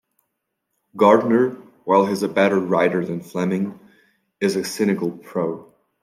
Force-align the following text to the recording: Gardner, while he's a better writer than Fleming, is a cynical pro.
Gardner, 0.97 1.51
while 1.83 2.07
he's 2.07 2.23
a 2.23 2.27
better 2.27 2.59
writer 2.59 3.05
than 3.05 3.21
Fleming, 3.21 3.79
is 4.39 4.55
a 4.55 4.63
cynical 4.63 5.11
pro. 5.11 5.75